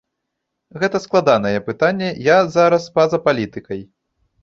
[0.83, 3.89] Гэта складанае пытанне, я зараз па-за палітыкай.